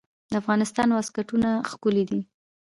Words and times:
د 0.31 0.33
افغانستان 0.41 0.87
واسکټونه 0.91 1.49
ښکلي 1.69 2.03
دي 2.09 2.21